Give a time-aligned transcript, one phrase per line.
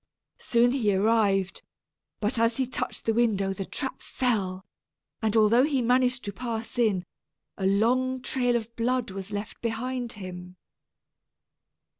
[0.39, 1.61] Soon he arrived;
[2.19, 4.65] but as he touched the window the trap fell,
[5.21, 7.05] and although he managed to pass in,
[7.55, 10.55] a long trail of blood was left behind him.